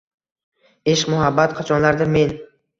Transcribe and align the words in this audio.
Ishq-muhabbat— 0.95 1.55
qachonlardir 1.61 2.13
men 2.19 2.37